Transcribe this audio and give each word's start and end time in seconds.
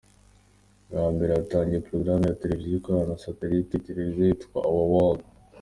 Bwa 0.89 1.05
mbere 1.13 1.31
hatangiye 1.37 1.83
porogaramu 1.85 2.25
ya 2.27 2.39
Televiziyo 2.41 2.75
ikorana 2.79 3.07
na 3.11 3.21
satellite, 3.23 3.71
iyi 3.73 3.85
televiziyo 3.87 4.23
yitwa 4.29 4.57
Our 4.69 4.87
World. 4.93 5.21